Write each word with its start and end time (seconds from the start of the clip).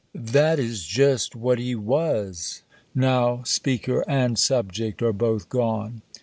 That 0.15 0.57
is 0.57 0.85
just 0.87 1.35
what 1.35 1.59
he 1.59 1.75
was. 1.75 2.63
Now, 2.95 3.43
speaker 3.43 4.03
and 4.07 4.35
subject 4.39 5.03
are 5.03 5.13
both 5.13 5.47
gone. 5.47 6.01